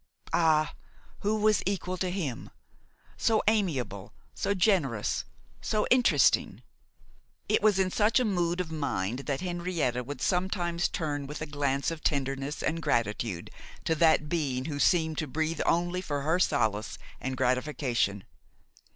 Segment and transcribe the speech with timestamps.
[0.33, 0.73] Ah!
[1.19, 2.49] who was equal to him?
[3.17, 5.25] so amiable, so generous,
[5.61, 6.63] so interesting!
[7.47, 11.45] It was in such a mood of mind that Henrietta would sometimes turn with a
[11.45, 13.51] glance of tenderness and gratitude
[13.85, 18.23] to that being who seemed to breathe only for her solace and gratification.